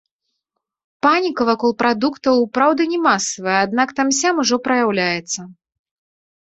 [1.05, 5.41] Паніка вакол прадуктаў, праўда, не масавая, аднак там-сям ужо праяўляецца.